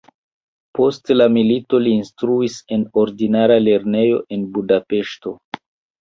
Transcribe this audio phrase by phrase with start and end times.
[0.77, 5.35] Post la milito li instruis en ordinara lernejo en Budapeŝto.